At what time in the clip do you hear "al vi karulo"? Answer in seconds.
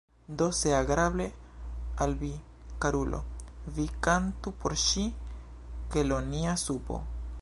2.03-3.19